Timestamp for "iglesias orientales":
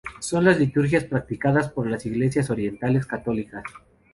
2.07-3.05